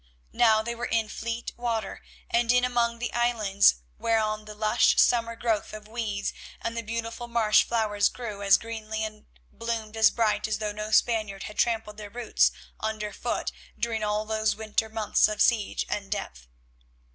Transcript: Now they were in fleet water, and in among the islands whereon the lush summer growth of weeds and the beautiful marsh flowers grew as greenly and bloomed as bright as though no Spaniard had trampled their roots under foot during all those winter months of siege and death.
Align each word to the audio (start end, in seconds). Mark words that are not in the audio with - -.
Now 0.33 0.63
they 0.63 0.73
were 0.73 0.85
in 0.87 1.09
fleet 1.09 1.51
water, 1.57 2.01
and 2.27 2.51
in 2.51 2.65
among 2.65 2.97
the 2.97 3.13
islands 3.13 3.83
whereon 3.99 4.45
the 4.45 4.55
lush 4.55 4.99
summer 4.99 5.35
growth 5.35 5.73
of 5.73 5.87
weeds 5.87 6.33
and 6.59 6.75
the 6.75 6.81
beautiful 6.81 7.27
marsh 7.27 7.61
flowers 7.65 8.09
grew 8.09 8.41
as 8.41 8.57
greenly 8.57 9.03
and 9.03 9.27
bloomed 9.51 9.95
as 9.95 10.09
bright 10.09 10.47
as 10.47 10.57
though 10.57 10.71
no 10.71 10.89
Spaniard 10.89 11.43
had 11.43 11.59
trampled 11.59 11.97
their 11.97 12.09
roots 12.09 12.51
under 12.79 13.13
foot 13.13 13.51
during 13.77 14.03
all 14.03 14.25
those 14.25 14.55
winter 14.55 14.89
months 14.89 15.27
of 15.27 15.39
siege 15.39 15.85
and 15.87 16.11
death. 16.11 16.47